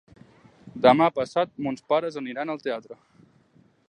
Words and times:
Demà 0.85 1.09
passat 1.17 1.53
mons 1.67 1.85
pares 1.93 2.17
aniran 2.23 2.55
al 2.55 2.63
teatre. 2.65 2.99